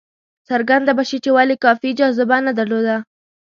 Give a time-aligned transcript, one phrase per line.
[0.49, 2.95] څرګنده به شي چې ولې کافي جاذبه نه درلوده.